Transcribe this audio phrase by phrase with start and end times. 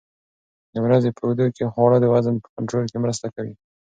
[0.73, 3.53] د ورځې په اوږدو کې خواړه د وزن په کنټرول کې مرسته کوي.